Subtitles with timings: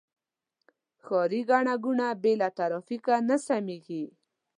[1.03, 4.03] ښاري ګڼه ګوڼه بې له ترافیکه نه سمېږي.